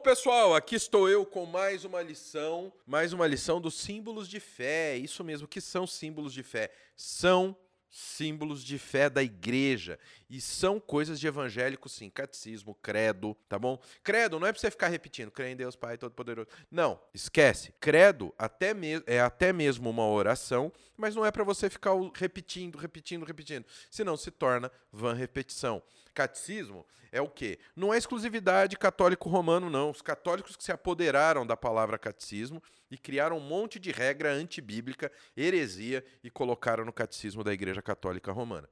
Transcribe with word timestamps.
pessoal, 0.00 0.54
aqui 0.54 0.74
estou 0.74 1.10
eu 1.10 1.26
com 1.26 1.44
mais 1.44 1.84
uma 1.84 2.00
lição, 2.00 2.72
mais 2.86 3.12
uma 3.12 3.26
lição 3.26 3.60
dos 3.60 3.74
símbolos 3.74 4.28
de 4.28 4.40
fé. 4.40 4.96
Isso 4.96 5.22
mesmo, 5.22 5.46
que 5.46 5.60
são 5.60 5.86
símbolos 5.86 6.32
de 6.32 6.42
fé? 6.42 6.70
São 6.96 7.54
símbolos 7.90 8.64
de 8.64 8.78
fé 8.78 9.10
da 9.10 9.22
igreja. 9.22 9.98
E 10.30 10.40
são 10.40 10.78
coisas 10.78 11.18
de 11.18 11.26
evangélico, 11.26 11.88
sim. 11.88 12.08
Catecismo, 12.08 12.76
credo, 12.80 13.36
tá 13.48 13.58
bom? 13.58 13.80
Credo 14.04 14.38
não 14.38 14.46
é 14.46 14.52
pra 14.52 14.60
você 14.60 14.70
ficar 14.70 14.86
repetindo, 14.86 15.28
crê 15.28 15.50
em 15.50 15.56
Deus 15.56 15.74
Pai 15.74 15.98
Todo-Poderoso. 15.98 16.48
Não, 16.70 17.00
esquece. 17.12 17.74
Credo 17.80 18.32
até 18.38 18.72
é 19.06 19.20
até 19.20 19.52
mesmo 19.52 19.90
uma 19.90 20.06
oração, 20.06 20.72
mas 20.96 21.16
não 21.16 21.26
é 21.26 21.32
para 21.32 21.42
você 21.42 21.68
ficar 21.68 21.94
repetindo, 22.14 22.78
repetindo, 22.78 23.26
repetindo. 23.26 23.64
Senão 23.90 24.16
se 24.16 24.30
torna 24.30 24.70
vã 24.92 25.12
repetição. 25.14 25.82
Catecismo 26.14 26.86
é 27.10 27.20
o 27.20 27.28
quê? 27.28 27.58
Não 27.74 27.92
é 27.92 27.98
exclusividade 27.98 28.78
católico-romano, 28.78 29.68
não. 29.68 29.90
Os 29.90 30.00
católicos 30.00 30.54
que 30.54 30.62
se 30.62 30.70
apoderaram 30.70 31.44
da 31.44 31.56
palavra 31.56 31.98
catecismo 31.98 32.62
e 32.88 32.96
criaram 32.96 33.38
um 33.38 33.40
monte 33.40 33.80
de 33.80 33.90
regra 33.90 34.32
antibíblica, 34.32 35.10
heresia, 35.36 36.04
e 36.22 36.30
colocaram 36.30 36.84
no 36.84 36.92
catecismo 36.92 37.42
da 37.42 37.52
Igreja 37.52 37.82
Católica 37.82 38.30
Romana. 38.30 38.68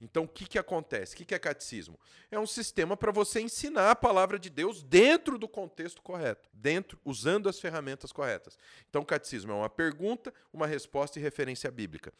Então, 0.00 0.24
o 0.24 0.28
que, 0.28 0.46
que 0.46 0.58
acontece? 0.58 1.14
O 1.14 1.18
que, 1.18 1.24
que 1.26 1.34
é 1.34 1.38
catecismo? 1.38 2.00
É 2.30 2.38
um 2.38 2.46
sistema 2.46 2.96
para 2.96 3.12
você 3.12 3.40
ensinar 3.40 3.90
a 3.90 3.96
palavra 3.96 4.38
de 4.38 4.48
Deus 4.48 4.82
dentro 4.82 5.38
do 5.38 5.46
contexto 5.46 6.00
correto, 6.00 6.48
dentro, 6.52 6.98
usando 7.04 7.48
as 7.48 7.60
ferramentas 7.60 8.10
corretas. 8.10 8.58
Então, 8.88 9.04
catecismo 9.04 9.52
é 9.52 9.54
uma 9.54 9.68
pergunta, 9.68 10.32
uma 10.52 10.66
resposta 10.66 11.18
e 11.18 11.22
referência 11.22 11.70
bíblica. 11.70 12.12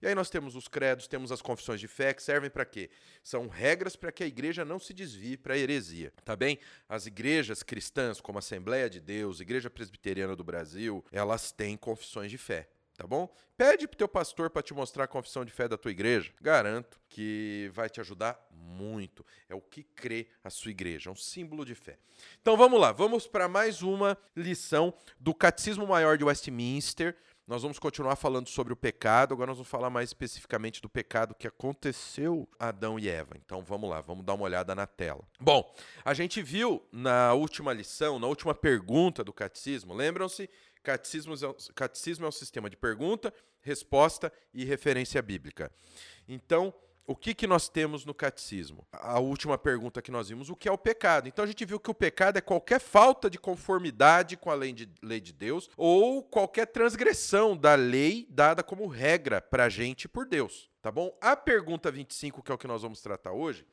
E 0.00 0.06
aí 0.06 0.14
nós 0.14 0.30
temos 0.30 0.54
os 0.54 0.68
credos, 0.68 1.06
temos 1.06 1.32
as 1.32 1.42
confissões 1.42 1.80
de 1.80 1.88
fé, 1.88 2.12
que 2.14 2.22
servem 2.22 2.50
para 2.50 2.64
quê? 2.64 2.90
São 3.22 3.48
regras 3.48 3.96
para 3.96 4.12
que 4.12 4.22
a 4.22 4.26
igreja 4.26 4.64
não 4.64 4.78
se 4.78 4.92
desvie 4.92 5.36
para 5.36 5.54
a 5.54 5.58
heresia, 5.58 6.12
tá 6.24 6.36
bem? 6.36 6.58
As 6.88 7.06
igrejas 7.06 7.62
cristãs, 7.62 8.20
como 8.20 8.38
a 8.38 8.40
Assembleia 8.40 8.88
de 8.88 9.00
Deus, 9.00 9.40
Igreja 9.40 9.68
Presbiteriana 9.68 10.36
do 10.36 10.44
Brasil, 10.44 11.04
elas 11.10 11.50
têm 11.50 11.76
confissões 11.76 12.30
de 12.30 12.38
fé 12.38 12.68
tá 12.98 13.06
bom? 13.06 13.32
Pede 13.56 13.86
pro 13.86 13.96
teu 13.96 14.08
pastor 14.08 14.50
para 14.50 14.60
te 14.60 14.74
mostrar 14.74 15.04
a 15.04 15.08
confissão 15.08 15.44
de 15.44 15.52
fé 15.52 15.68
da 15.68 15.78
tua 15.78 15.92
igreja. 15.92 16.32
Garanto 16.40 17.00
que 17.08 17.70
vai 17.72 17.88
te 17.88 18.00
ajudar 18.00 18.44
muito. 18.50 19.24
É 19.48 19.54
o 19.54 19.60
que 19.60 19.84
crê 19.84 20.26
a 20.42 20.50
sua 20.50 20.72
igreja, 20.72 21.08
é 21.08 21.12
um 21.12 21.16
símbolo 21.16 21.64
de 21.64 21.76
fé. 21.76 21.96
Então 22.42 22.56
vamos 22.56 22.80
lá, 22.80 22.90
vamos 22.90 23.28
para 23.28 23.46
mais 23.48 23.82
uma 23.82 24.18
lição 24.36 24.92
do 25.18 25.32
Catecismo 25.32 25.86
Maior 25.86 26.18
de 26.18 26.24
Westminster. 26.24 27.16
Nós 27.46 27.62
vamos 27.62 27.78
continuar 27.78 28.14
falando 28.14 28.46
sobre 28.46 28.74
o 28.74 28.76
pecado, 28.76 29.32
agora 29.32 29.46
nós 29.46 29.56
vamos 29.56 29.70
falar 29.70 29.88
mais 29.88 30.10
especificamente 30.10 30.82
do 30.82 30.88
pecado 30.88 31.34
que 31.34 31.46
aconteceu 31.46 32.46
a 32.58 32.68
Adão 32.68 32.98
e 32.98 33.08
Eva. 33.08 33.36
Então 33.42 33.62
vamos 33.62 33.88
lá, 33.88 34.02
vamos 34.02 34.22
dar 34.22 34.34
uma 34.34 34.44
olhada 34.44 34.74
na 34.74 34.86
tela. 34.86 35.24
Bom, 35.40 35.74
a 36.04 36.12
gente 36.12 36.42
viu 36.42 36.86
na 36.92 37.32
última 37.32 37.72
lição, 37.72 38.18
na 38.18 38.26
última 38.26 38.54
pergunta 38.54 39.24
do 39.24 39.32
catecismo, 39.32 39.94
lembram-se? 39.94 40.50
Catecismo, 40.88 41.34
é 41.34 41.72
catecismo 41.74 42.24
é 42.24 42.28
um 42.30 42.32
sistema 42.32 42.70
de 42.70 42.74
pergunta, 42.74 43.30
resposta 43.60 44.32
e 44.54 44.64
referência 44.64 45.20
bíblica. 45.20 45.70
Então, 46.26 46.72
o 47.06 47.14
que, 47.14 47.34
que 47.34 47.46
nós 47.46 47.68
temos 47.68 48.06
no 48.06 48.14
catecismo? 48.14 48.86
A 48.90 49.18
última 49.18 49.58
pergunta 49.58 50.00
que 50.00 50.10
nós 50.10 50.30
vimos, 50.30 50.48
o 50.48 50.56
que 50.56 50.66
é 50.66 50.72
o 50.72 50.78
pecado? 50.78 51.28
Então 51.28 51.44
a 51.44 51.46
gente 51.46 51.62
viu 51.66 51.78
que 51.78 51.90
o 51.90 51.94
pecado 51.94 52.38
é 52.38 52.40
qualquer 52.40 52.80
falta 52.80 53.28
de 53.28 53.38
conformidade 53.38 54.34
com 54.34 54.50
a 54.50 54.54
lei 54.54 54.72
de, 54.72 54.88
lei 55.02 55.20
de 55.20 55.34
Deus 55.34 55.68
ou 55.76 56.22
qualquer 56.22 56.64
transgressão 56.64 57.54
da 57.54 57.74
lei 57.74 58.26
dada 58.30 58.62
como 58.62 58.86
regra 58.86 59.42
para 59.42 59.64
a 59.64 59.68
gente 59.68 60.08
por 60.08 60.24
Deus, 60.24 60.70
tá 60.80 60.90
bom? 60.90 61.14
A 61.20 61.36
pergunta 61.36 61.90
25, 61.90 62.42
que 62.42 62.50
é 62.50 62.54
o 62.54 62.58
que 62.58 62.66
nós 62.66 62.80
vamos 62.80 63.02
tratar 63.02 63.32
hoje, 63.32 63.66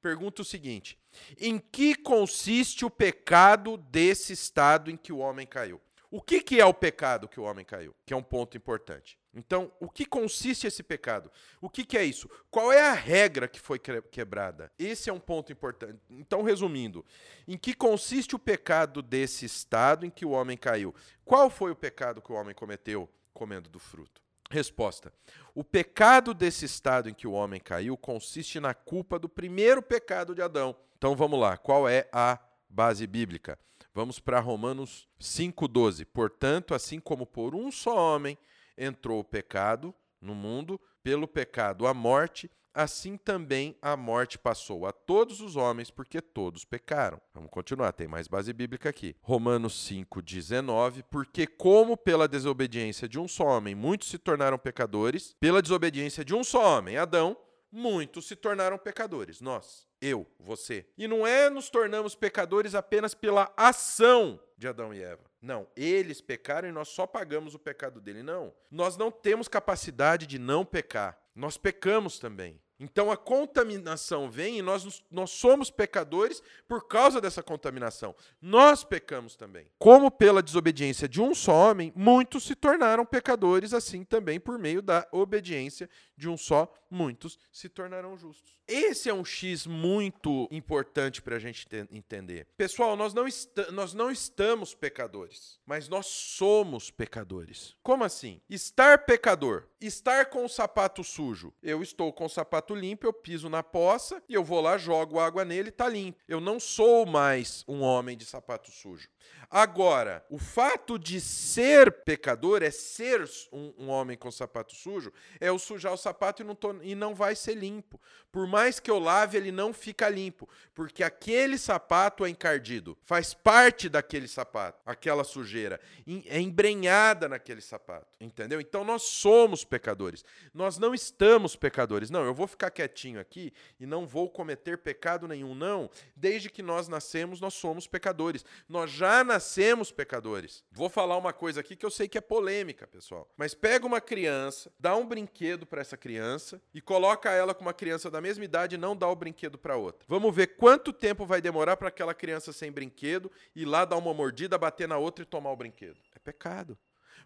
pergunta 0.00 0.40
o 0.40 0.44
seguinte: 0.44 0.98
em 1.38 1.58
que 1.58 1.94
consiste 1.94 2.82
o 2.86 2.90
pecado 2.90 3.76
desse 3.76 4.32
estado 4.32 4.90
em 4.90 4.96
que 4.96 5.12
o 5.12 5.18
homem 5.18 5.46
caiu? 5.46 5.78
O 6.12 6.20
que, 6.20 6.42
que 6.42 6.60
é 6.60 6.66
o 6.66 6.74
pecado 6.74 7.26
que 7.26 7.40
o 7.40 7.44
homem 7.44 7.64
caiu? 7.64 7.94
Que 8.04 8.12
é 8.12 8.16
um 8.16 8.22
ponto 8.22 8.54
importante. 8.54 9.18
Então, 9.32 9.72
o 9.80 9.88
que 9.88 10.04
consiste 10.04 10.66
esse 10.66 10.82
pecado? 10.82 11.32
O 11.58 11.70
que, 11.70 11.86
que 11.86 11.96
é 11.96 12.04
isso? 12.04 12.28
Qual 12.50 12.70
é 12.70 12.82
a 12.82 12.92
regra 12.92 13.48
que 13.48 13.58
foi 13.58 13.78
quebrada? 13.78 14.70
Esse 14.78 15.08
é 15.08 15.12
um 15.12 15.18
ponto 15.18 15.50
importante. 15.50 15.98
Então, 16.10 16.42
resumindo, 16.42 17.02
em 17.48 17.56
que 17.56 17.72
consiste 17.72 18.36
o 18.36 18.38
pecado 18.38 19.00
desse 19.00 19.46
estado 19.46 20.04
em 20.04 20.10
que 20.10 20.26
o 20.26 20.32
homem 20.32 20.54
caiu? 20.54 20.94
Qual 21.24 21.48
foi 21.48 21.70
o 21.70 21.76
pecado 21.76 22.20
que 22.20 22.30
o 22.30 22.34
homem 22.34 22.54
cometeu 22.54 23.08
comendo 23.32 23.70
do 23.70 23.78
fruto? 23.78 24.20
Resposta: 24.50 25.10
O 25.54 25.64
pecado 25.64 26.34
desse 26.34 26.66
estado 26.66 27.08
em 27.08 27.14
que 27.14 27.26
o 27.26 27.32
homem 27.32 27.58
caiu 27.58 27.96
consiste 27.96 28.60
na 28.60 28.74
culpa 28.74 29.18
do 29.18 29.30
primeiro 29.30 29.80
pecado 29.80 30.34
de 30.34 30.42
Adão. 30.42 30.76
Então 30.98 31.16
vamos 31.16 31.40
lá, 31.40 31.56
qual 31.56 31.88
é 31.88 32.06
a 32.12 32.38
base 32.68 33.06
bíblica? 33.06 33.58
Vamos 33.94 34.18
para 34.18 34.40
Romanos 34.40 35.08
5,12. 35.20 36.06
Portanto, 36.06 36.74
assim 36.74 36.98
como 36.98 37.26
por 37.26 37.54
um 37.54 37.70
só 37.70 37.96
homem 37.96 38.38
entrou 38.76 39.20
o 39.20 39.24
pecado 39.24 39.94
no 40.20 40.34
mundo, 40.34 40.80
pelo 41.02 41.26
pecado 41.26 41.86
a 41.86 41.92
morte, 41.92 42.50
assim 42.72 43.16
também 43.16 43.76
a 43.82 43.96
morte 43.96 44.38
passou 44.38 44.86
a 44.86 44.92
todos 44.92 45.40
os 45.40 45.56
homens, 45.56 45.90
porque 45.90 46.20
todos 46.20 46.64
pecaram. 46.64 47.20
Vamos 47.34 47.50
continuar, 47.50 47.92
tem 47.92 48.08
mais 48.08 48.28
base 48.28 48.52
bíblica 48.52 48.88
aqui. 48.88 49.14
Romanos 49.20 49.74
5,19. 49.90 51.04
Porque, 51.10 51.46
como 51.46 51.96
pela 51.96 52.26
desobediência 52.26 53.08
de 53.08 53.18
um 53.18 53.28
só 53.28 53.44
homem 53.44 53.74
muitos 53.74 54.08
se 54.08 54.18
tornaram 54.18 54.58
pecadores, 54.58 55.36
pela 55.38 55.60
desobediência 55.60 56.24
de 56.24 56.34
um 56.34 56.42
só 56.42 56.78
homem, 56.78 56.96
Adão, 56.96 57.36
muitos 57.70 58.26
se 58.26 58.36
tornaram 58.36 58.78
pecadores, 58.78 59.40
nós, 59.40 59.86
eu, 60.02 60.26
você. 60.38 60.84
E 60.98 61.06
não 61.06 61.24
é 61.24 61.48
nos 61.48 61.70
tornamos 61.70 62.16
pecadores 62.16 62.74
apenas 62.74 63.14
pela 63.14 63.52
ação 63.56 64.40
de 64.58 64.66
Adão 64.66 64.92
e 64.92 65.00
Eva. 65.00 65.22
Não, 65.40 65.66
eles 65.76 66.20
pecaram 66.20 66.68
e 66.68 66.72
nós 66.72 66.88
só 66.88 67.06
pagamos 67.06 67.54
o 67.54 67.58
pecado 67.58 68.00
dele. 68.00 68.22
Não, 68.22 68.52
nós 68.70 68.96
não 68.96 69.10
temos 69.10 69.46
capacidade 69.46 70.26
de 70.26 70.38
não 70.38 70.64
pecar. 70.64 71.16
Nós 71.34 71.56
pecamos 71.56 72.18
também. 72.18 72.60
Então 72.82 73.12
a 73.12 73.16
contaminação 73.16 74.28
vem 74.28 74.58
e 74.58 74.62
nós, 74.62 75.04
nós 75.08 75.30
somos 75.30 75.70
pecadores 75.70 76.42
por 76.66 76.88
causa 76.88 77.20
dessa 77.20 77.42
contaminação. 77.42 78.14
Nós 78.40 78.82
pecamos 78.82 79.36
também. 79.36 79.68
Como 79.78 80.10
pela 80.10 80.42
desobediência 80.42 81.08
de 81.08 81.20
um 81.20 81.32
só 81.32 81.70
homem, 81.70 81.92
muitos 81.94 82.42
se 82.42 82.56
tornaram 82.56 83.06
pecadores, 83.06 83.72
assim 83.72 84.02
também 84.04 84.40
por 84.40 84.58
meio 84.58 84.82
da 84.82 85.06
obediência 85.12 85.88
de 86.16 86.28
um 86.28 86.36
só, 86.36 86.72
muitos 86.90 87.38
se 87.52 87.68
tornarão 87.68 88.16
justos. 88.16 88.60
Esse 88.68 89.08
é 89.08 89.14
um 89.14 89.24
X 89.24 89.66
muito 89.66 90.48
importante 90.50 91.20
para 91.20 91.36
a 91.36 91.38
gente 91.38 91.66
entender. 91.90 92.46
Pessoal, 92.56 92.96
nós 92.96 93.12
não, 93.12 93.24
nós 93.72 93.94
não 93.94 94.10
estamos 94.10 94.74
pecadores, 94.74 95.58
mas 95.66 95.88
nós 95.88 96.06
somos 96.06 96.90
pecadores. 96.90 97.76
Como 97.82 98.04
assim? 98.04 98.40
Estar 98.48 99.04
pecador, 99.04 99.68
estar 99.80 100.26
com 100.26 100.44
o 100.44 100.48
sapato 100.48 101.02
sujo. 101.02 101.52
Eu 101.62 101.82
estou 101.82 102.12
com 102.12 102.26
o 102.26 102.30
sapato 102.30 102.71
limpo, 102.74 103.06
eu 103.06 103.12
piso 103.12 103.48
na 103.48 103.62
poça 103.62 104.22
e 104.28 104.34
eu 104.34 104.44
vou 104.44 104.60
lá, 104.60 104.76
jogo 104.76 105.18
água 105.18 105.44
nele 105.44 105.70
tá 105.70 105.88
limpo. 105.88 106.18
Eu 106.28 106.40
não 106.40 106.58
sou 106.60 107.06
mais 107.06 107.64
um 107.66 107.80
homem 107.80 108.16
de 108.16 108.24
sapato 108.24 108.70
sujo. 108.70 109.08
Agora, 109.54 110.24
o 110.30 110.38
fato 110.38 110.98
de 110.98 111.20
ser 111.20 111.92
pecador 112.04 112.62
é 112.62 112.70
ser 112.70 113.22
um, 113.52 113.74
um 113.76 113.88
homem 113.90 114.16
com 114.16 114.30
sapato 114.30 114.74
sujo, 114.74 115.12
é 115.38 115.50
eu 115.50 115.58
sujar 115.58 115.92
o 115.92 115.96
sapato 115.98 116.40
e 116.40 116.44
não, 116.44 116.54
tô, 116.54 116.74
e 116.80 116.94
não 116.94 117.14
vai 117.14 117.36
ser 117.36 117.54
limpo. 117.54 118.00
Por 118.30 118.46
mais 118.46 118.80
que 118.80 118.90
eu 118.90 118.98
lave, 118.98 119.36
ele 119.36 119.52
não 119.52 119.74
fica 119.74 120.08
limpo, 120.08 120.48
porque 120.74 121.04
aquele 121.04 121.58
sapato 121.58 122.24
é 122.24 122.30
encardido, 122.30 122.96
faz 123.02 123.34
parte 123.34 123.90
daquele 123.90 124.26
sapato, 124.26 124.80
aquela 124.86 125.22
sujeira, 125.22 125.78
é 126.26 126.40
embrenhada 126.40 127.28
naquele 127.28 127.60
sapato, 127.60 128.11
entendeu? 128.24 128.60
Então 128.60 128.84
nós 128.84 129.02
somos 129.02 129.64
pecadores. 129.64 130.24
Nós 130.54 130.78
não 130.78 130.94
estamos 130.94 131.56
pecadores. 131.56 132.10
Não, 132.10 132.24
eu 132.24 132.34
vou 132.34 132.46
ficar 132.46 132.70
quietinho 132.70 133.20
aqui 133.20 133.52
e 133.78 133.86
não 133.86 134.06
vou 134.06 134.30
cometer 134.30 134.78
pecado 134.78 135.26
nenhum, 135.26 135.54
não. 135.54 135.90
Desde 136.16 136.50
que 136.50 136.62
nós 136.62 136.88
nascemos, 136.88 137.40
nós 137.40 137.54
somos 137.54 137.86
pecadores. 137.86 138.44
Nós 138.68 138.90
já 138.90 139.24
nascemos 139.24 139.90
pecadores. 139.90 140.64
Vou 140.70 140.88
falar 140.88 141.16
uma 141.16 141.32
coisa 141.32 141.60
aqui 141.60 141.76
que 141.76 141.84
eu 141.84 141.90
sei 141.90 142.08
que 142.08 142.18
é 142.18 142.20
polêmica, 142.20 142.86
pessoal. 142.86 143.28
Mas 143.36 143.54
pega 143.54 143.86
uma 143.86 144.00
criança, 144.00 144.72
dá 144.78 144.96
um 144.96 145.06
brinquedo 145.06 145.66
para 145.66 145.80
essa 145.80 145.96
criança 145.96 146.60
e 146.72 146.80
coloca 146.80 147.30
ela 147.30 147.54
com 147.54 147.62
uma 147.62 147.74
criança 147.74 148.10
da 148.10 148.20
mesma 148.20 148.44
idade 148.44 148.74
e 148.74 148.78
não 148.78 148.96
dá 148.96 149.08
o 149.08 149.16
brinquedo 149.16 149.58
para 149.58 149.76
outra. 149.76 150.06
Vamos 150.08 150.34
ver 150.34 150.56
quanto 150.56 150.92
tempo 150.92 151.26
vai 151.26 151.40
demorar 151.40 151.76
para 151.76 151.88
aquela 151.88 152.14
criança 152.14 152.52
sem 152.52 152.70
brinquedo 152.70 153.30
ir 153.54 153.64
lá 153.64 153.84
dar 153.84 153.96
uma 153.96 154.14
mordida, 154.14 154.56
bater 154.58 154.88
na 154.88 154.98
outra 154.98 155.22
e 155.22 155.26
tomar 155.26 155.50
o 155.50 155.56
brinquedo. 155.56 155.98
É 156.14 156.18
pecado. 156.18 156.78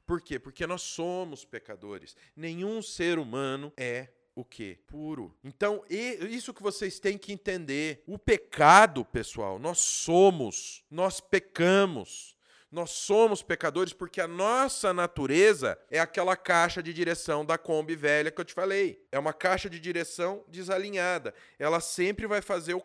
Por 0.07 0.21
quê? 0.21 0.39
Porque 0.39 0.67
nós 0.67 0.83
somos 0.83 1.45
pecadores. 1.45 2.17
Nenhum 2.37 2.81
ser 2.81 3.19
humano 3.19 3.73
é 3.77 4.09
o 4.37 4.45
que? 4.45 4.79
Puro. 4.87 5.35
Então, 5.43 5.83
isso 5.89 6.55
que 6.55 6.63
vocês 6.63 7.01
têm 7.01 7.19
que 7.19 7.33
entender. 7.33 8.05
O 8.07 8.19
pecado, 8.19 9.05
pessoal, 9.05 9.59
nós 9.59 9.79
somos, 9.79 10.85
nós 10.91 11.21
pecamos. 11.21 12.37
Nós 12.71 12.91
somos 12.91 13.43
pecadores 13.43 13.93
porque 13.93 14.21
a 14.21 14.27
nossa 14.27 14.93
natureza 14.93 15.79
é 15.91 15.99
aquela 15.99 16.37
caixa 16.37 16.83
de 16.83 16.93
direção 16.93 17.45
da 17.45 17.57
Kombi 17.57 17.95
velha 17.95 18.31
que 18.31 18.41
eu 18.41 18.45
te 18.45 18.53
falei. 18.53 19.07
É 19.11 19.19
uma 19.19 19.33
caixa 19.33 19.71
de 19.71 19.81
direção 19.81 20.45
desalinhada. 20.49 21.33
Ela 21.59 21.81
sempre 21.81 22.27
vai 22.27 22.43
fazer 22.43 22.75
o, 22.75 22.85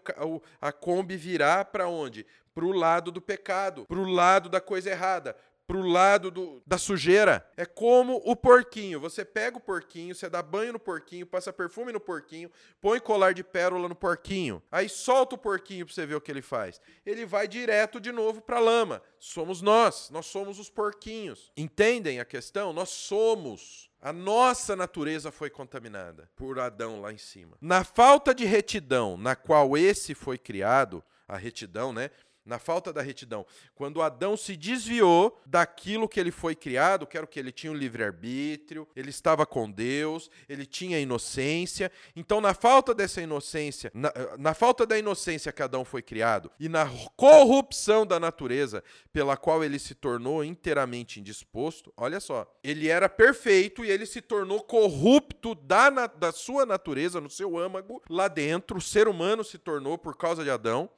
a 0.62 0.72
Kombi 0.72 1.18
virar 1.18 1.66
para 1.66 1.90
onde? 1.90 2.26
para 2.54 2.66
o 2.66 2.72
lado 2.72 3.12
do 3.12 3.22
pecado, 3.22 3.86
para 3.86 3.98
o 3.98 4.10
lado 4.10 4.50
da 4.50 4.60
coisa 4.60 4.90
errada, 4.90 5.36
para 5.72 5.80
o 5.80 5.88
lado 5.88 6.30
do, 6.30 6.62
da 6.68 6.78
sujeira. 6.78 7.50
É 7.56 7.66
como 7.66 8.22
o 8.26 8.36
porquinho. 8.36 9.00
Você 9.00 9.24
pega 9.24 9.56
o 9.58 9.62
porquinho, 9.62 10.14
você 10.14 10.30
dá 10.30 10.42
banho 10.42 10.74
no 10.74 10.80
porquinho, 10.80 11.26
passa 11.26 11.54
perfume 11.54 11.94
no 11.94 12.00
porquinho, 12.00 12.52
põe 12.82 13.00
colar 13.00 13.34
de 13.34 13.42
pérola 13.42 13.88
no 13.88 13.96
porquinho. 13.96 14.62
Aí 14.70 14.90
solta 14.90 15.36
o 15.36 15.38
porquinho 15.38 15.86
para 15.86 15.96
você 15.96 16.06
ver 16.06 16.16
o 16.16 16.20
que 16.20 16.30
ele 16.30 16.42
faz. 16.42 16.82
Ele 17.06 17.26
vai 17.26 17.48
direto 17.48 18.02
de 18.02 18.12
novo 18.12 18.42
para 18.42 18.58
a 18.58 18.60
lama. 18.60 19.02
Somos 19.18 19.62
nós, 19.62 20.10
nós 20.10 20.26
somos 20.26 20.60
os 20.60 20.70
porquinhos. 20.70 21.54
Entendem 21.56 22.20
a 22.20 22.26
questão? 22.26 22.74
Nós 22.74 22.90
somos. 22.90 23.90
A 24.02 24.12
nossa 24.12 24.76
natureza 24.76 25.32
foi 25.32 25.50
contaminada 25.50 26.30
por 26.36 26.60
Adão 26.60 27.00
lá 27.00 27.14
em 27.14 27.18
cima. 27.18 27.56
Na 27.62 27.86
falta 27.86 28.36
de 28.36 28.44
retidão 28.44 29.16
na 29.16 29.38
qual 29.38 29.78
esse 29.78 30.14
foi 30.14 30.38
criado, 30.38 31.02
a 31.26 31.38
retidão, 31.38 31.94
né? 31.94 32.10
Na 32.46 32.58
falta 32.58 32.92
da 32.92 33.02
retidão, 33.02 33.46
quando 33.76 34.02
Adão 34.02 34.36
se 34.36 34.56
desviou 34.56 35.40
daquilo 35.46 36.10
que 36.10 36.20
ele 36.20 36.32
foi 36.32 36.56
criado, 36.56 37.06
que 37.06 37.18
era 37.18 37.26
o 37.26 37.28
que 37.28 37.40
ele 37.40 37.52
tinha 37.52 37.72
o 37.72 37.76
um 37.76 37.78
livre-arbítrio, 37.78 38.88
ele 38.96 39.10
estava 39.10 39.46
com 39.46 39.70
Deus, 39.70 40.30
ele 40.50 40.66
tinha 40.66 41.00
inocência. 41.00 41.92
Então, 42.16 42.42
na 42.42 42.54
falta 42.54 42.94
dessa 42.94 43.22
inocência, 43.22 43.92
na, 43.94 44.12
na, 44.38 44.54
falta 44.54 44.86
da 44.86 44.98
inocência 44.98 45.52
que 45.52 45.62
Adão 45.62 45.86
foi 45.86 46.02
criado 46.02 46.52
e 46.60 46.68
na 46.68 46.90
corrupção 47.16 48.06
da 48.06 48.20
natureza 48.20 48.84
pela 49.14 49.38
qual 49.38 49.64
ele 49.64 49.78
se 49.78 49.94
tornou 49.94 50.44
inteiramente 50.44 51.20
indisposto, 51.20 51.94
olha 51.96 52.20
só, 52.20 52.52
ele 52.64 52.88
era 52.88 53.08
perfeito 53.08 53.86
e 53.86 53.92
ele 53.92 54.06
se 54.06 54.22
tornou 54.22 54.62
corrupto 54.62 55.54
da, 55.56 55.90
da 56.08 56.32
sua 56.32 56.66
natureza, 56.66 57.22
no 57.22 57.30
seu 57.30 57.58
âmago, 57.58 58.02
lá 58.10 58.28
dentro. 58.28 58.78
O 58.78 58.82
ser 58.82 59.08
humano 59.08 59.44
se 59.44 59.58
tornou 59.58 59.98
por 59.98 60.18
causa 60.18 60.44
de 60.44 60.50
Adão 60.50 60.90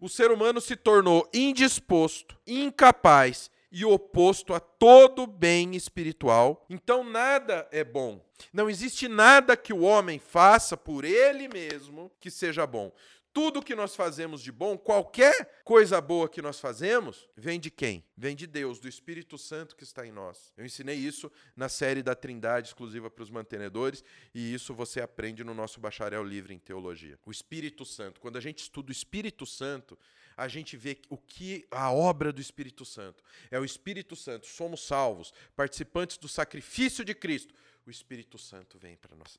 o 0.00 0.08
ser 0.08 0.30
humano 0.30 0.60
se 0.60 0.76
tornou 0.76 1.28
indisposto, 1.32 2.36
incapaz 2.46 3.50
e 3.70 3.84
oposto 3.84 4.54
a 4.54 4.60
todo 4.60 5.26
bem 5.26 5.74
espiritual. 5.74 6.64
Então 6.70 7.04
nada 7.04 7.68
é 7.70 7.84
bom. 7.84 8.24
Não 8.52 8.70
existe 8.70 9.08
nada 9.08 9.56
que 9.56 9.72
o 9.72 9.80
homem 9.82 10.18
faça 10.18 10.76
por 10.76 11.04
ele 11.04 11.48
mesmo 11.48 12.10
que 12.20 12.30
seja 12.30 12.66
bom 12.66 12.92
tudo 13.36 13.62
que 13.62 13.74
nós 13.74 13.94
fazemos 13.94 14.40
de 14.40 14.50
bom, 14.50 14.78
qualquer 14.78 15.60
coisa 15.62 16.00
boa 16.00 16.26
que 16.26 16.40
nós 16.40 16.58
fazemos, 16.58 17.28
vem 17.36 17.60
de 17.60 17.70
quem? 17.70 18.02
Vem 18.16 18.34
de 18.34 18.46
Deus, 18.46 18.80
do 18.80 18.88
Espírito 18.88 19.36
Santo 19.36 19.76
que 19.76 19.84
está 19.84 20.06
em 20.06 20.10
nós. 20.10 20.54
Eu 20.56 20.64
ensinei 20.64 20.96
isso 20.96 21.30
na 21.54 21.68
série 21.68 22.02
da 22.02 22.14
Trindade 22.14 22.68
exclusiva 22.68 23.10
para 23.10 23.22
os 23.22 23.28
mantenedores, 23.28 24.02
e 24.34 24.54
isso 24.54 24.72
você 24.72 25.02
aprende 25.02 25.44
no 25.44 25.52
nosso 25.52 25.78
bacharel 25.78 26.24
livre 26.24 26.54
em 26.54 26.58
teologia. 26.58 27.18
O 27.26 27.30
Espírito 27.30 27.84
Santo. 27.84 28.22
Quando 28.22 28.38
a 28.38 28.40
gente 28.40 28.60
estuda 28.60 28.88
o 28.88 28.92
Espírito 28.92 29.44
Santo, 29.44 29.98
a 30.34 30.48
gente 30.48 30.74
vê 30.74 30.98
o 31.10 31.18
que 31.18 31.66
a 31.70 31.92
obra 31.92 32.32
do 32.32 32.40
Espírito 32.40 32.86
Santo. 32.86 33.22
É 33.50 33.60
o 33.60 33.66
Espírito 33.66 34.16
Santo. 34.16 34.46
Somos 34.46 34.86
salvos, 34.86 35.30
participantes 35.54 36.16
do 36.16 36.26
sacrifício 36.26 37.04
de 37.04 37.14
Cristo. 37.14 37.54
O 37.86 37.90
Espírito 37.90 38.36
Santo 38.36 38.78
vem 38.80 38.96
para 38.96 39.14
nós, 39.14 39.38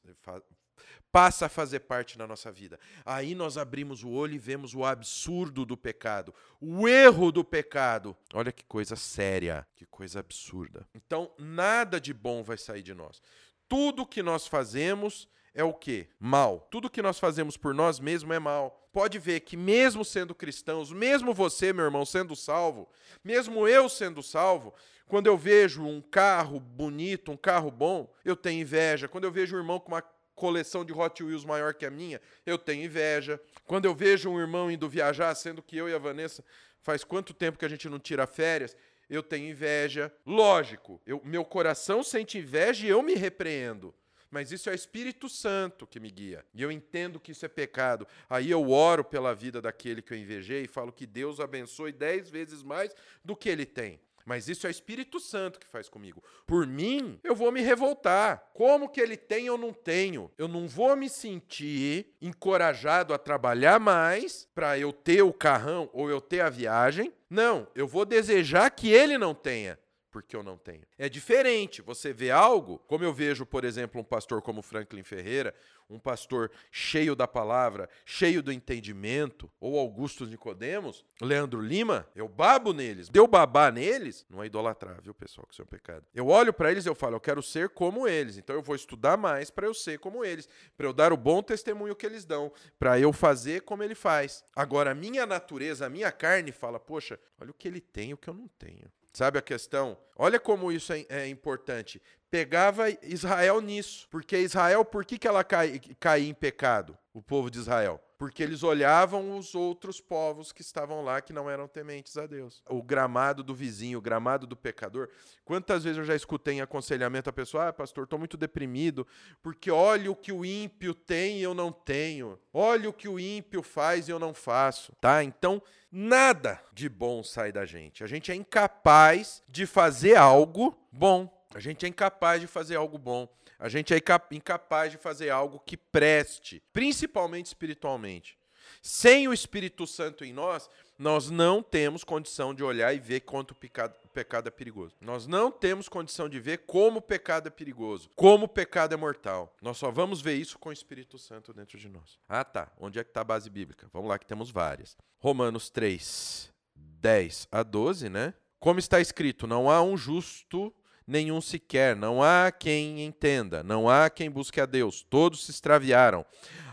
passa 1.11 1.47
a 1.47 1.49
fazer 1.49 1.81
parte 1.81 2.17
da 2.17 2.25
nossa 2.25 2.49
vida. 2.49 2.79
Aí 3.05 3.35
nós 3.35 3.57
abrimos 3.57 4.03
o 4.03 4.09
olho 4.09 4.35
e 4.35 4.37
vemos 4.37 4.73
o 4.73 4.85
absurdo 4.85 5.65
do 5.65 5.75
pecado, 5.75 6.33
o 6.61 6.87
erro 6.87 7.29
do 7.29 7.43
pecado. 7.43 8.15
Olha 8.33 8.53
que 8.53 8.63
coisa 8.63 8.95
séria, 8.95 9.67
que 9.75 9.85
coisa 9.85 10.21
absurda. 10.21 10.87
Então, 10.95 11.29
nada 11.37 11.99
de 11.99 12.13
bom 12.13 12.41
vai 12.41 12.57
sair 12.57 12.81
de 12.81 12.93
nós. 12.93 13.21
Tudo 13.67 14.07
que 14.07 14.23
nós 14.23 14.47
fazemos 14.47 15.27
é 15.53 15.63
o 15.63 15.73
quê? 15.73 16.07
Mal. 16.17 16.67
Tudo 16.71 16.89
que 16.89 17.01
nós 17.01 17.19
fazemos 17.19 17.57
por 17.57 17.73
nós 17.73 17.99
mesmos 17.99 18.33
é 18.33 18.39
mal. 18.39 18.87
Pode 18.93 19.19
ver 19.19 19.41
que 19.41 19.57
mesmo 19.57 20.05
sendo 20.05 20.33
cristãos, 20.33 20.91
mesmo 20.91 21.33
você, 21.33 21.73
meu 21.73 21.85
irmão, 21.85 22.05
sendo 22.05 22.35
salvo, 22.35 22.87
mesmo 23.23 23.67
eu 23.67 23.89
sendo 23.89 24.23
salvo, 24.23 24.73
quando 25.07 25.27
eu 25.27 25.37
vejo 25.37 25.83
um 25.83 26.01
carro 26.01 26.59
bonito, 26.59 27.31
um 27.31 27.37
carro 27.37 27.71
bom, 27.71 28.13
eu 28.25 28.35
tenho 28.35 28.61
inveja. 28.61 29.07
Quando 29.07 29.23
eu 29.23 29.31
vejo 29.31 29.55
um 29.55 29.59
irmão 29.59 29.79
com 29.79 29.89
uma 29.89 30.03
coleção 30.35 30.85
de 30.85 30.93
Hot 30.93 31.23
Wheels 31.23 31.45
maior 31.45 31.73
que 31.73 31.85
a 31.85 31.89
minha, 31.89 32.21
eu 32.45 32.57
tenho 32.57 32.85
inveja. 32.85 33.41
Quando 33.65 33.85
eu 33.85 33.95
vejo 33.95 34.29
um 34.29 34.39
irmão 34.39 34.69
indo 34.69 34.87
viajar, 34.87 35.33
sendo 35.33 35.63
que 35.63 35.77
eu 35.77 35.89
e 35.89 35.93
a 35.93 35.97
Vanessa 35.97 36.43
faz 36.81 37.03
quanto 37.03 37.33
tempo 37.33 37.57
que 37.57 37.65
a 37.65 37.69
gente 37.69 37.89
não 37.89 37.99
tira 37.99 38.27
férias, 38.27 38.75
eu 39.09 39.23
tenho 39.23 39.49
inveja. 39.49 40.13
Lógico, 40.25 41.01
eu, 41.05 41.21
meu 41.23 41.43
coração 41.45 42.03
sente 42.03 42.37
inveja 42.37 42.85
e 42.85 42.89
eu 42.89 43.01
me 43.01 43.15
repreendo. 43.15 43.95
Mas 44.29 44.51
isso 44.51 44.69
é 44.69 44.73
o 44.73 44.75
Espírito 44.75 45.29
Santo 45.29 45.87
que 45.87 46.01
me 46.01 46.11
guia. 46.11 46.45
E 46.53 46.61
eu 46.61 46.69
entendo 46.69 47.19
que 47.19 47.31
isso 47.31 47.45
é 47.45 47.49
pecado. 47.49 48.05
Aí 48.29 48.51
eu 48.51 48.69
oro 48.69 49.03
pela 49.03 49.33
vida 49.33 49.61
daquele 49.61 50.01
que 50.01 50.13
eu 50.13 50.17
invejei 50.17 50.63
e 50.63 50.67
falo 50.67 50.91
que 50.91 51.05
Deus 51.05 51.39
abençoe 51.39 51.93
dez 51.93 52.29
vezes 52.29 52.61
mais 52.61 52.93
do 53.23 53.37
que 53.37 53.47
ele 53.47 53.65
tem. 53.65 53.99
Mas 54.27 54.49
isso 54.49 54.67
é 54.67 54.69
o 54.69 54.71
Espírito 54.71 55.21
Santo 55.21 55.57
que 55.57 55.65
faz 55.65 55.87
comigo. 55.87 56.21
Por 56.45 56.67
mim, 56.67 57.17
eu 57.23 57.33
vou 57.33 57.49
me 57.49 57.61
revoltar. 57.61 58.49
Como 58.53 58.89
que 58.89 58.99
ele 58.99 59.15
tem 59.15 59.45
eu 59.45 59.57
não 59.57 59.71
tenho? 59.71 60.29
Eu 60.37 60.49
não 60.49 60.67
vou 60.67 60.97
me 60.97 61.07
sentir 61.07 62.13
encorajado 62.21 63.13
a 63.13 63.17
trabalhar 63.17 63.79
mais 63.79 64.45
para 64.53 64.77
eu 64.77 64.91
ter 64.91 65.21
o 65.21 65.31
carrão 65.31 65.89
ou 65.93 66.09
eu 66.09 66.19
ter 66.19 66.41
a 66.41 66.49
viagem. 66.49 67.13
Não, 67.29 67.69
eu 67.73 67.87
vou 67.87 68.03
desejar 68.03 68.69
que 68.69 68.91
ele 68.91 69.17
não 69.17 69.33
tenha 69.33 69.79
porque 70.17 70.35
eu 70.35 70.41
não 70.41 70.57
tenho. 70.57 70.81
É 70.97 71.07
diferente 71.07 71.79
você 71.79 72.11
vê 72.11 72.31
algo, 72.31 72.79
como 72.87 73.03
eu 73.03 73.13
vejo, 73.13 73.45
por 73.45 73.63
exemplo, 73.63 74.01
um 74.01 74.03
pastor 74.03 74.41
como 74.41 74.63
Franklin 74.63 75.03
Ferreira, 75.03 75.53
um 75.87 75.99
pastor 75.99 76.51
cheio 76.71 77.15
da 77.15 77.27
palavra, 77.27 77.87
cheio 78.03 78.41
do 78.41 78.51
entendimento, 78.51 79.49
ou 79.59 79.79
Augusto 79.79 80.25
Nicodemos, 80.25 81.05
Leandro 81.21 81.61
Lima, 81.61 82.07
eu 82.15 82.27
babo 82.27 82.73
neles. 82.73 83.09
Deu 83.09 83.27
babá 83.27 83.71
neles, 83.71 84.25
não 84.27 84.41
é 84.41 84.47
idolatrar, 84.47 84.99
viu, 85.01 85.13
pessoal, 85.13 85.45
que 85.45 85.53
isso 85.53 85.61
é 85.61 85.65
um 85.65 85.67
pecado. 85.67 86.03
Eu 86.15 86.27
olho 86.27 86.51
para 86.51 86.71
eles 86.71 86.85
e 86.85 86.89
eu 86.89 86.95
falo, 86.95 87.15
eu 87.15 87.21
quero 87.21 87.43
ser 87.43 87.69
como 87.69 88.07
eles, 88.07 88.37
então 88.37 88.55
eu 88.55 88.61
vou 88.63 88.75
estudar 88.75 89.17
mais 89.17 89.51
para 89.51 89.67
eu 89.67 89.73
ser 89.73 89.99
como 89.99 90.25
eles, 90.25 90.49
para 90.75 90.87
eu 90.87 90.93
dar 90.93 91.13
o 91.13 91.17
bom 91.17 91.43
testemunho 91.43 91.95
que 91.95 92.07
eles 92.07 92.25
dão, 92.25 92.51
para 92.79 92.99
eu 92.99 93.13
fazer 93.13 93.61
como 93.61 93.83
ele 93.83 93.95
faz. 93.95 94.43
Agora, 94.55 94.91
a 94.91 94.95
minha 94.95 95.27
natureza, 95.27 95.85
a 95.85 95.89
minha 95.89 96.11
carne 96.11 96.51
fala, 96.51 96.79
poxa, 96.79 97.19
olha 97.39 97.51
o 97.51 97.53
que 97.53 97.67
ele 97.67 97.79
tem, 97.79 98.13
o 98.13 98.17
que 98.17 98.29
eu 98.29 98.33
não 98.33 98.47
tenho. 98.57 98.91
Sabe 99.13 99.39
a 99.39 99.41
questão? 99.41 99.97
Olha 100.15 100.39
como 100.39 100.71
isso 100.71 100.93
é, 100.93 101.05
é, 101.09 101.27
importante. 101.27 102.01
Pegava 102.29 102.89
Israel 103.03 103.61
nisso. 103.61 104.07
Porque 104.09 104.37
Israel, 104.37 104.83
por 104.83 105.05
que, 105.05 105.17
que 105.17 105.27
ela 105.27 105.43
cai, 105.43 105.79
caía 105.99 106.29
em 106.29 106.33
pecado? 106.33 106.97
O 107.17 107.21
povo 107.21 107.49
de 107.49 107.57
Israel 107.57 107.99
porque 108.17 108.41
eles 108.41 108.63
olhavam 108.63 109.37
os 109.37 109.53
outros 109.53 110.01
povos 110.01 110.51
que 110.51 110.61
estavam 110.61 111.03
lá 111.03 111.21
que 111.21 111.31
não 111.31 111.49
eram 111.49 111.67
tementes 111.67 112.17
a 112.17 112.25
Deus. 112.25 112.63
O 112.67 112.81
gramado 112.81 113.43
do 113.43 113.53
vizinho, 113.53 113.99
o 113.99 114.01
gramado 114.01 114.47
do 114.47 114.55
pecador. 114.55 115.09
Quantas 115.45 115.83
vezes 115.83 115.99
eu 115.99 116.03
já 116.03 116.15
escutei 116.15 116.55
em 116.55 116.61
aconselhamento 116.61 117.29
a 117.29 117.33
pessoa: 117.33 117.67
"Ah, 117.67 117.73
pastor, 117.73 118.05
estou 118.05 118.17
muito 118.17 118.35
deprimido, 118.35 119.05
porque 119.43 119.69
olha 119.69 120.09
o 120.09 120.15
que 120.15 120.31
o 120.31 120.43
ímpio 120.43 120.95
tem 120.95 121.39
e 121.39 121.43
eu 121.43 121.53
não 121.53 121.71
tenho. 121.71 122.39
Olha 122.51 122.89
o 122.89 122.93
que 122.93 123.07
o 123.07 123.19
ímpio 123.19 123.61
faz 123.61 124.07
e 124.07 124.11
eu 124.11 124.17
não 124.17 124.33
faço". 124.33 124.93
Tá? 124.99 125.23
Então, 125.23 125.61
nada 125.91 126.59
de 126.73 126.89
bom 126.89 127.23
sai 127.23 127.51
da 127.51 127.65
gente. 127.65 128.03
A 128.03 128.07
gente 128.07 128.31
é 128.31 128.35
incapaz 128.35 129.43
de 129.47 129.67
fazer 129.67 130.15
algo 130.15 130.75
bom. 130.91 131.31
A 131.53 131.59
gente 131.59 131.85
é 131.85 131.89
incapaz 131.89 132.41
de 132.41 132.47
fazer 132.47 132.75
algo 132.75 132.97
bom. 132.97 133.27
A 133.59 133.69
gente 133.69 133.93
é 133.93 133.97
incapaz 134.31 134.91
de 134.91 134.97
fazer 134.97 135.29
algo 135.29 135.59
que 135.59 135.75
preste, 135.75 136.61
principalmente 136.71 137.47
espiritualmente. 137.47 138.37
Sem 138.81 139.27
o 139.27 139.33
Espírito 139.33 139.87
Santo 139.87 140.23
em 140.23 140.33
nós, 140.33 140.69
nós 140.97 141.29
não 141.29 141.61
temos 141.61 142.03
condição 142.03 142.53
de 142.53 142.63
olhar 142.63 142.93
e 142.93 142.99
ver 142.99 143.21
quanto 143.21 143.51
o 143.51 143.55
pecado, 143.55 143.95
o 144.03 144.07
pecado 144.07 144.47
é 144.47 144.51
perigoso. 144.51 144.95
Nós 144.99 145.27
não 145.27 145.51
temos 145.51 145.87
condição 145.87 146.27
de 146.27 146.39
ver 146.39 146.59
como 146.59 146.99
o 146.99 147.01
pecado 147.01 147.47
é 147.47 147.49
perigoso, 147.49 148.09
como 148.15 148.45
o 148.45 148.49
pecado 148.49 148.93
é 148.93 148.97
mortal. 148.97 149.55
Nós 149.61 149.77
só 149.77 149.91
vamos 149.91 150.21
ver 150.21 150.35
isso 150.35 150.57
com 150.57 150.69
o 150.69 150.73
Espírito 150.73 151.17
Santo 151.17 151.53
dentro 151.53 151.77
de 151.77 151.87
nós. 151.87 152.19
Ah, 152.27 152.43
tá. 152.43 152.71
Onde 152.79 152.99
é 152.99 153.03
que 153.03 153.09
está 153.09 153.21
a 153.21 153.25
base 153.25 153.49
bíblica? 153.49 153.87
Vamos 153.93 154.09
lá 154.09 154.17
que 154.17 154.25
temos 154.25 154.49
várias. 154.49 154.97
Romanos 155.19 155.69
3, 155.69 156.51
10 156.75 157.47
a 157.51 157.63
12, 157.63 158.09
né? 158.09 158.33
Como 158.59 158.79
está 158.79 158.99
escrito, 158.99 159.45
não 159.45 159.69
há 159.69 159.81
um 159.81 159.95
justo 159.95 160.73
nenhum 161.07 161.39
sequer, 161.39 161.95
não 161.95 162.21
há 162.21 162.51
quem 162.51 163.05
entenda, 163.05 163.63
não 163.63 163.89
há 163.89 164.09
quem 164.09 164.29
busque 164.29 164.59
a 164.59 164.65
Deus, 164.65 165.05
todos 165.09 165.45
se 165.45 165.51
extraviaram. 165.51 166.25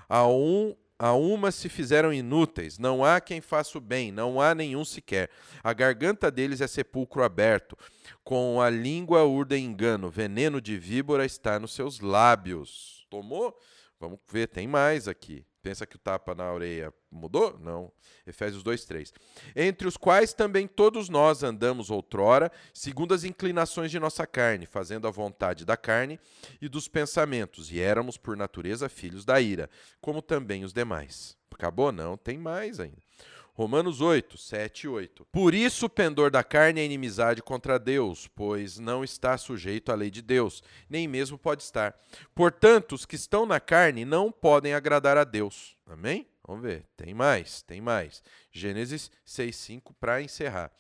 A, 0.09 0.27
um, 0.27 0.75
a 0.99 1.13
uma 1.13 1.53
se 1.53 1.69
fizeram 1.69 2.13
inúteis, 2.13 2.79
não 2.79 3.05
há 3.05 3.21
quem 3.21 3.41
faça 3.41 3.79
o 3.79 3.81
bem, 3.81 4.11
não 4.11 4.41
há 4.41 4.55
nenhum 4.55 4.85
sequer. 4.85 5.31
A 5.63 5.73
garganta 5.73 6.31
deles 6.31 6.61
é 6.61 6.67
sepulcro 6.67 7.23
aberto, 7.23 7.79
com 8.25 8.61
a 8.61 8.69
língua 8.69 9.23
urda 9.23 9.57
engano, 9.57 10.11
veneno 10.11 10.61
de 10.61 10.77
víbora 10.77 11.25
está 11.25 11.61
nos 11.61 11.73
seus 11.73 12.01
lábios. 12.01 13.07
Tomou? 13.09 13.57
Vamos 14.01 14.19
ver, 14.29 14.49
tem 14.49 14.67
mais 14.67 15.07
aqui. 15.07 15.47
Pensa 15.65 15.87
que 15.87 15.97
o 15.97 15.99
tapa 15.99 16.35
na 16.35 16.53
orelha 16.53 16.93
mudou? 17.11 17.59
Não. 17.59 17.91
Efésios 18.27 18.63
2, 18.63 18.85
3. 18.85 19.15
Entre 19.57 19.89
os 19.89 19.97
quais 19.97 20.35
também 20.35 20.69
todos 20.69 21.09
nós 21.09 21.43
andamos 21.43 21.89
outrora, 21.89 22.53
segundo 22.75 23.15
as 23.15 23.25
inclinações 23.25 23.91
de 23.91 23.99
nossa 23.99 24.27
carne, 24.27 24.67
fazendo 24.67 25.09
a 25.09 25.11
vontade 25.11 25.65
da 25.65 25.75
carne 25.75 26.21
e 26.61 26.69
dos 26.69 26.87
pensamentos, 26.87 27.73
e 27.73 27.81
éramos, 27.81 28.19
por 28.19 28.37
natureza, 28.37 28.91
filhos 28.91 29.25
da 29.25 29.41
ira, 29.41 29.71
como 30.03 30.21
também 30.21 30.65
os 30.65 30.73
demais. 30.75 31.35
Acabou? 31.51 31.91
Não, 31.91 32.15
tem 32.15 32.37
mais 32.37 32.79
ainda. 32.79 32.99
Romanos 33.57 34.01
8, 34.01 34.37
7 34.37 34.81
e 34.81 34.89
8. 34.89 35.25
Por 35.27 35.55
isso 35.55 35.87
o 35.87 35.89
pendor 35.89 36.29
da 36.29 36.43
carne 36.43 36.81
é 36.81 36.85
inimizade 36.85 37.41
contra 37.41 37.79
Deus, 37.79 38.29
pois 38.35 38.81
não 38.81 39.05
está 39.05 39.39
sujeito 39.39 39.93
à 39.93 39.95
lei 39.95 40.11
de 40.11 40.21
Deus, 40.21 40.61
nem 40.91 41.07
mesmo 41.07 41.39
pode 41.39 41.63
estar. 41.63 41.97
Portanto, 42.35 42.97
os 42.97 43.07
que 43.07 43.15
estão 43.15 43.47
na 43.47 43.61
carne 43.61 44.05
não 44.05 44.33
podem 44.33 44.75
agradar 44.75 45.17
a 45.17 45.23
Deus. 45.23 45.77
Amém? 45.87 46.27
Vamos 46.45 46.63
ver, 46.63 46.85
tem 46.97 47.15
mais, 47.15 47.63
tem 47.63 47.81
mais. 47.81 48.25
Gênesis 48.51 49.09
6, 49.25 49.55
5 49.55 49.95
para 49.95 50.21
encerrar. 50.21 50.73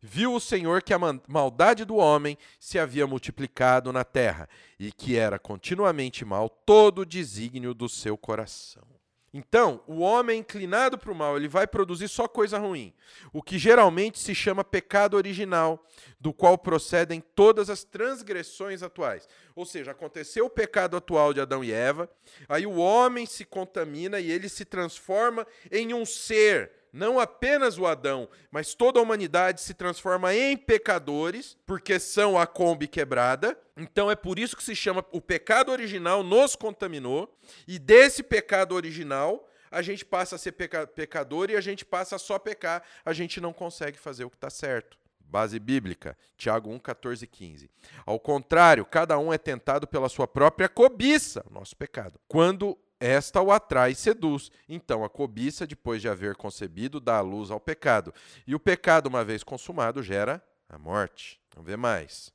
Viu 0.00 0.32
o 0.32 0.40
Senhor 0.40 0.80
que 0.80 0.94
a 0.94 0.98
maldade 1.26 1.84
do 1.84 1.96
homem 1.96 2.38
se 2.58 2.78
havia 2.78 3.06
multiplicado 3.06 3.92
na 3.92 4.04
terra 4.04 4.48
e 4.78 4.92
que 4.92 5.16
era 5.16 5.40
continuamente 5.40 6.24
mal 6.24 6.48
todo 6.48 7.00
o 7.00 7.06
desígnio 7.06 7.74
do 7.74 7.88
seu 7.88 8.16
coração. 8.16 8.91
Então, 9.34 9.82
o 9.86 10.00
homem 10.00 10.40
inclinado 10.40 10.98
para 10.98 11.10
o 11.10 11.14
mal, 11.14 11.38
ele 11.38 11.48
vai 11.48 11.66
produzir 11.66 12.06
só 12.06 12.28
coisa 12.28 12.58
ruim, 12.58 12.92
o 13.32 13.42
que 13.42 13.58
geralmente 13.58 14.18
se 14.18 14.34
chama 14.34 14.62
pecado 14.62 15.16
original, 15.16 15.82
do 16.20 16.34
qual 16.34 16.58
procedem 16.58 17.22
todas 17.34 17.70
as 17.70 17.82
transgressões 17.82 18.82
atuais. 18.82 19.26
Ou 19.56 19.64
seja, 19.64 19.92
aconteceu 19.92 20.44
o 20.44 20.50
pecado 20.50 20.98
atual 20.98 21.32
de 21.32 21.40
Adão 21.40 21.64
e 21.64 21.72
Eva, 21.72 22.10
aí 22.46 22.66
o 22.66 22.76
homem 22.76 23.24
se 23.24 23.46
contamina 23.46 24.20
e 24.20 24.30
ele 24.30 24.50
se 24.50 24.66
transforma 24.66 25.46
em 25.70 25.94
um 25.94 26.04
ser 26.04 26.81
não 26.92 27.18
apenas 27.18 27.78
o 27.78 27.86
Adão, 27.86 28.28
mas 28.50 28.74
toda 28.74 28.98
a 28.98 29.02
humanidade 29.02 29.60
se 29.62 29.72
transforma 29.72 30.34
em 30.34 30.56
pecadores, 30.56 31.56
porque 31.64 31.98
são 31.98 32.38
a 32.38 32.46
Kombi 32.46 32.86
quebrada. 32.86 33.58
Então 33.76 34.10
é 34.10 34.14
por 34.14 34.38
isso 34.38 34.56
que 34.56 34.62
se 34.62 34.76
chama 34.76 35.04
o 35.10 35.20
pecado 35.20 35.72
original 35.72 36.22
nos 36.22 36.54
contaminou, 36.54 37.34
e 37.66 37.78
desse 37.78 38.22
pecado 38.22 38.74
original 38.74 39.48
a 39.70 39.80
gente 39.80 40.04
passa 40.04 40.36
a 40.36 40.38
ser 40.38 40.52
peca 40.52 40.86
pecador 40.86 41.50
e 41.50 41.56
a 41.56 41.60
gente 41.60 41.82
passa 41.82 42.16
a 42.16 42.18
só 42.18 42.38
pecar, 42.38 42.82
a 43.04 43.12
gente 43.14 43.40
não 43.40 43.54
consegue 43.54 43.98
fazer 43.98 44.24
o 44.24 44.30
que 44.30 44.36
está 44.36 44.50
certo. 44.50 44.98
Base 45.18 45.58
bíblica, 45.58 46.14
Tiago 46.36 46.70
1, 46.70 46.78
14 46.78 47.24
e 47.24 47.26
15. 47.26 47.70
Ao 48.04 48.20
contrário, 48.20 48.84
cada 48.84 49.18
um 49.18 49.32
é 49.32 49.38
tentado 49.38 49.86
pela 49.86 50.10
sua 50.10 50.28
própria 50.28 50.68
cobiça, 50.68 51.42
nosso 51.50 51.74
pecado. 51.74 52.20
Quando 52.28 52.76
esta 53.02 53.42
o 53.42 53.50
atrai 53.50 53.90
e 53.90 53.96
seduz. 53.96 54.48
Então 54.68 55.04
a 55.04 55.10
cobiça, 55.10 55.66
depois 55.66 56.00
de 56.00 56.08
haver 56.08 56.36
concebido, 56.36 57.00
dá 57.00 57.16
a 57.16 57.20
luz 57.20 57.50
ao 57.50 57.58
pecado. 57.58 58.14
E 58.46 58.54
o 58.54 58.60
pecado, 58.60 59.08
uma 59.08 59.24
vez 59.24 59.42
consumado, 59.42 60.02
gera 60.02 60.40
a 60.68 60.78
morte. 60.78 61.40
Vamos 61.52 61.68
ver 61.68 61.76
mais. 61.76 62.32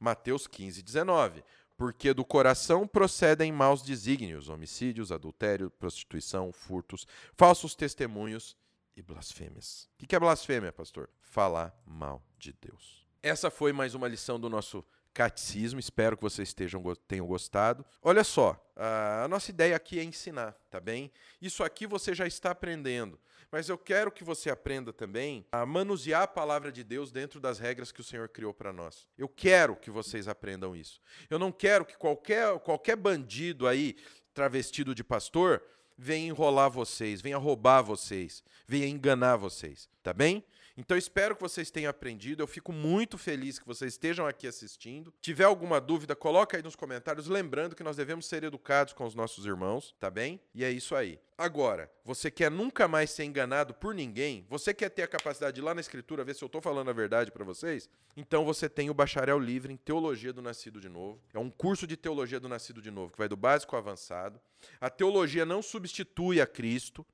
Mateus 0.00 0.46
15, 0.46 0.82
19. 0.82 1.44
Porque 1.76 2.14
do 2.14 2.24
coração 2.24 2.86
procedem 2.86 3.52
maus 3.52 3.82
desígnios, 3.82 4.48
homicídios, 4.48 5.12
adultério, 5.12 5.70
prostituição, 5.70 6.52
furtos, 6.52 7.06
falsos 7.34 7.74
testemunhos 7.74 8.56
e 8.96 9.02
blasfêmias. 9.02 9.88
O 10.02 10.06
que 10.06 10.16
é 10.16 10.18
blasfêmia, 10.18 10.72
pastor? 10.72 11.10
Falar 11.20 11.78
mal 11.86 12.22
de 12.38 12.54
Deus. 12.60 13.06
Essa 13.22 13.50
foi 13.50 13.72
mais 13.72 13.94
uma 13.94 14.08
lição 14.08 14.40
do 14.40 14.48
nosso 14.48 14.82
catecismo. 15.12 15.80
Espero 15.80 16.16
que 16.16 16.22
vocês 16.22 16.48
estejam, 16.48 16.82
tenham 17.06 17.26
gostado. 17.26 17.84
Olha 18.02 18.24
só, 18.24 18.56
a 18.76 19.26
nossa 19.28 19.50
ideia 19.50 19.74
aqui 19.76 19.98
é 19.98 20.04
ensinar, 20.04 20.52
tá 20.70 20.80
bem? 20.80 21.10
Isso 21.40 21.64
aqui 21.64 21.86
você 21.86 22.14
já 22.14 22.26
está 22.26 22.50
aprendendo. 22.50 23.18
Mas 23.50 23.68
eu 23.68 23.78
quero 23.78 24.12
que 24.12 24.22
você 24.22 24.50
aprenda 24.50 24.92
também 24.92 25.46
a 25.50 25.64
manusear 25.64 26.22
a 26.22 26.28
palavra 26.28 26.70
de 26.70 26.84
Deus 26.84 27.10
dentro 27.10 27.40
das 27.40 27.58
regras 27.58 27.90
que 27.90 28.00
o 28.00 28.04
Senhor 28.04 28.28
criou 28.28 28.52
para 28.52 28.72
nós. 28.72 29.08
Eu 29.16 29.26
quero 29.26 29.74
que 29.74 29.90
vocês 29.90 30.28
aprendam 30.28 30.76
isso. 30.76 31.00
Eu 31.30 31.38
não 31.38 31.50
quero 31.50 31.86
que 31.86 31.96
qualquer, 31.96 32.58
qualquer 32.58 32.96
bandido 32.96 33.66
aí, 33.66 33.96
travestido 34.34 34.94
de 34.94 35.02
pastor, 35.02 35.62
venha 35.96 36.28
enrolar 36.28 36.70
vocês, 36.70 37.22
venha 37.22 37.38
roubar 37.38 37.82
vocês, 37.82 38.44
venha 38.66 38.86
enganar 38.86 39.36
vocês, 39.36 39.88
tá 40.02 40.12
bem? 40.12 40.44
Então 40.80 40.96
espero 40.96 41.34
que 41.34 41.42
vocês 41.42 41.72
tenham 41.72 41.90
aprendido. 41.90 42.40
Eu 42.40 42.46
fico 42.46 42.72
muito 42.72 43.18
feliz 43.18 43.58
que 43.58 43.66
vocês 43.66 43.94
estejam 43.94 44.28
aqui 44.28 44.46
assistindo. 44.46 45.12
Tiver 45.20 45.42
alguma 45.42 45.80
dúvida, 45.80 46.14
coloca 46.14 46.56
aí 46.56 46.62
nos 46.62 46.76
comentários, 46.76 47.26
lembrando 47.26 47.74
que 47.74 47.82
nós 47.82 47.96
devemos 47.96 48.26
ser 48.26 48.44
educados 48.44 48.92
com 48.92 49.04
os 49.04 49.12
nossos 49.12 49.44
irmãos, 49.44 49.92
tá 49.98 50.08
bem? 50.08 50.40
E 50.54 50.62
é 50.64 50.70
isso 50.70 50.94
aí. 50.94 51.18
Agora, 51.36 51.90
você 52.04 52.30
quer 52.30 52.48
nunca 52.48 52.86
mais 52.86 53.10
ser 53.10 53.24
enganado 53.24 53.74
por 53.74 53.92
ninguém? 53.92 54.46
Você 54.48 54.72
quer 54.72 54.88
ter 54.88 55.02
a 55.02 55.08
capacidade 55.08 55.56
de 55.56 55.60
ir 55.60 55.64
lá 55.64 55.74
na 55.74 55.80
escritura 55.80 56.24
ver 56.24 56.36
se 56.36 56.44
eu 56.44 56.46
estou 56.46 56.60
falando 56.60 56.90
a 56.90 56.92
verdade 56.92 57.32
para 57.32 57.44
vocês? 57.44 57.90
Então 58.16 58.44
você 58.44 58.68
tem 58.68 58.88
o 58.88 58.94
bacharel 58.94 59.38
livre 59.40 59.72
em 59.72 59.76
Teologia 59.76 60.32
do 60.32 60.40
Nascido 60.40 60.80
de 60.80 60.88
Novo. 60.88 61.20
É 61.34 61.40
um 61.40 61.50
curso 61.50 61.88
de 61.88 61.96
Teologia 61.96 62.38
do 62.38 62.48
Nascido 62.48 62.80
de 62.80 62.90
Novo 62.90 63.10
que 63.10 63.18
vai 63.18 63.28
do 63.28 63.36
básico 63.36 63.74
ao 63.74 63.82
avançado. 63.82 64.40
A 64.80 64.88
teologia 64.88 65.44
não 65.44 65.60
substitui 65.60 66.40
a 66.40 66.46
Cristo, 66.46 67.04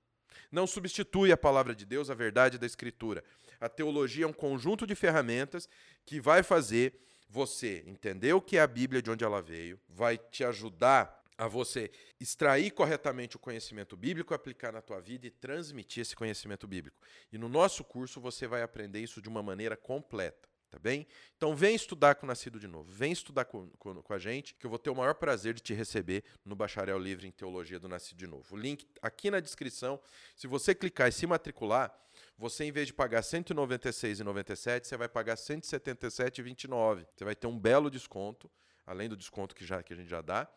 não 0.50 0.66
substitui 0.66 1.32
a 1.32 1.36
palavra 1.36 1.74
de 1.74 1.84
Deus, 1.84 2.10
a 2.10 2.14
verdade 2.14 2.58
da 2.58 2.66
Escritura. 2.66 3.22
A 3.60 3.68
teologia 3.68 4.24
é 4.24 4.28
um 4.28 4.32
conjunto 4.32 4.86
de 4.86 4.94
ferramentas 4.94 5.68
que 6.04 6.20
vai 6.20 6.42
fazer 6.42 7.00
você 7.28 7.82
entender 7.86 8.32
o 8.32 8.40
que 8.40 8.56
é 8.56 8.60
a 8.60 8.66
Bíblia, 8.66 9.02
de 9.02 9.10
onde 9.10 9.24
ela 9.24 9.42
veio, 9.42 9.80
vai 9.88 10.18
te 10.18 10.44
ajudar 10.44 11.22
a 11.36 11.48
você 11.48 11.90
extrair 12.20 12.70
corretamente 12.70 13.36
o 13.36 13.40
conhecimento 13.40 13.96
bíblico, 13.96 14.34
aplicar 14.34 14.72
na 14.72 14.80
tua 14.80 15.00
vida 15.00 15.26
e 15.26 15.30
transmitir 15.30 16.02
esse 16.02 16.14
conhecimento 16.14 16.66
bíblico. 16.66 16.96
E 17.32 17.38
no 17.38 17.48
nosso 17.48 17.82
curso 17.82 18.20
você 18.20 18.46
vai 18.46 18.62
aprender 18.62 19.00
isso 19.00 19.20
de 19.20 19.28
uma 19.28 19.42
maneira 19.42 19.76
completa. 19.76 20.48
Tá 20.74 20.80
bem? 20.80 21.06
Então 21.36 21.54
vem 21.54 21.76
estudar 21.76 22.16
com 22.16 22.26
o 22.26 22.28
Nascido 22.28 22.58
de 22.58 22.66
Novo, 22.66 22.90
vem 22.90 23.12
estudar 23.12 23.44
com, 23.44 23.68
com, 23.78 24.02
com, 24.02 24.12
a 24.12 24.18
gente, 24.18 24.54
que 24.54 24.66
eu 24.66 24.70
vou 24.70 24.76
ter 24.76 24.90
o 24.90 24.94
maior 24.96 25.14
prazer 25.14 25.54
de 25.54 25.60
te 25.60 25.72
receber 25.72 26.24
no 26.44 26.56
Bacharel 26.56 26.98
Livre 26.98 27.28
em 27.28 27.30
Teologia 27.30 27.78
do 27.78 27.88
Nascido 27.88 28.18
de 28.18 28.26
Novo. 28.26 28.56
O 28.56 28.58
link 28.58 28.84
aqui 29.00 29.30
na 29.30 29.38
descrição. 29.38 30.00
Se 30.34 30.48
você 30.48 30.74
clicar 30.74 31.08
e 31.08 31.12
se 31.12 31.28
matricular, 31.28 31.96
você, 32.36 32.64
em 32.64 32.72
vez 32.72 32.88
de 32.88 32.92
pagar 32.92 33.18
R$ 33.18 33.22
196,97, 33.22 34.84
você 34.84 34.96
vai 34.96 35.08
pagar 35.08 35.34
R$ 35.36 35.40
177,29. 35.40 37.06
Você 37.14 37.24
vai 37.24 37.36
ter 37.36 37.46
um 37.46 37.56
belo 37.56 37.88
desconto, 37.88 38.50
além 38.84 39.08
do 39.08 39.16
desconto 39.16 39.54
que, 39.54 39.64
já, 39.64 39.80
que 39.80 39.92
a 39.92 39.96
gente 39.96 40.08
já 40.08 40.22
dá. 40.22 40.50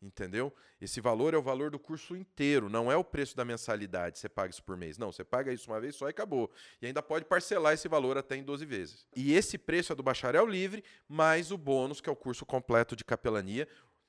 Entendeu? 0.00 0.54
Esse 0.80 1.00
valor 1.00 1.34
é 1.34 1.36
o 1.36 1.42
valor 1.42 1.70
do 1.70 1.78
curso 1.78 2.14
inteiro, 2.14 2.68
não 2.68 2.90
é 2.90 2.96
o 2.96 3.02
preço 3.02 3.36
da 3.36 3.44
mensalidade, 3.44 4.18
você 4.18 4.28
paga 4.28 4.50
isso 4.50 4.62
por 4.62 4.76
mês. 4.76 4.96
Não, 4.96 5.10
você 5.10 5.24
paga 5.24 5.52
isso 5.52 5.68
uma 5.70 5.80
vez 5.80 5.96
só 5.96 6.06
e 6.06 6.10
acabou. 6.10 6.50
E 6.80 6.86
ainda 6.86 7.02
pode 7.02 7.24
parcelar 7.24 7.74
esse 7.74 7.88
valor 7.88 8.16
até 8.16 8.36
em 8.36 8.44
12 8.44 8.64
vezes. 8.64 9.06
E 9.16 9.34
esse 9.34 9.58
preço 9.58 9.92
é 9.92 9.96
do 9.96 10.02
bacharel 10.02 10.46
livre, 10.46 10.84
mais 11.08 11.50
o 11.50 11.58
bônus, 11.58 12.00
que 12.00 12.08
é 12.08 12.12
o 12.12 12.16
curso 12.16 12.46
completo 12.46 12.94
de 12.94 13.04
capelania. 13.04 13.66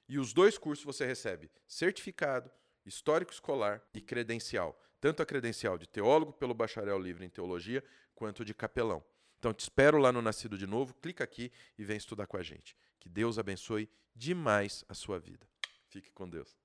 E 0.08 0.20
os 0.20 0.32
dois 0.32 0.58
cursos 0.58 0.86
você 0.86 1.06
recebe 1.06 1.50
certificado, 1.68 2.52
histórico 2.86 3.32
escolar 3.32 3.82
e 3.94 4.00
credencial 4.00 4.80
tanto 5.00 5.24
a 5.24 5.26
credencial 5.26 5.78
de 5.78 5.88
teólogo 5.88 6.34
pelo 6.34 6.54
bacharel 6.54 7.00
livre 7.00 7.26
em 7.26 7.30
teologia, 7.30 7.84
quanto 8.14 8.44
de 8.44 8.54
capelão. 8.54 9.04
Então 9.38 9.54
te 9.54 9.62
espero 9.62 9.98
lá 9.98 10.12
no 10.12 10.22
Nascido 10.22 10.58
de 10.58 10.68
Novo, 10.68 10.94
clica 10.96 11.24
aqui 11.24 11.52
e 11.78 11.84
vem 11.84 11.98
estudar 11.98 12.28
com 12.28 12.38
a 12.38 12.44
gente. 12.44 12.76
Que 13.00 13.08
Deus 13.08 13.40
abençoe 13.40 13.90
demais 14.14 14.84
a 14.90 14.94
sua 14.94 15.18
vida. 15.18 15.48
Fique 15.90 16.12
com 16.12 16.30
Deus. 16.30 16.60